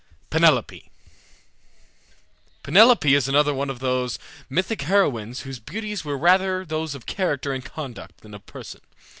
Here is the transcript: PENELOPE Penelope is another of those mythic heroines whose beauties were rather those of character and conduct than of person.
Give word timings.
PENELOPE 0.31 0.89
Penelope 2.63 3.13
is 3.13 3.27
another 3.27 3.55
of 3.55 3.77
those 3.77 4.17
mythic 4.49 4.81
heroines 4.81 5.41
whose 5.41 5.59
beauties 5.59 6.03
were 6.03 6.17
rather 6.17 6.65
those 6.65 6.95
of 6.95 7.05
character 7.05 7.53
and 7.53 7.63
conduct 7.63 8.21
than 8.21 8.33
of 8.33 8.43
person. 8.47 8.81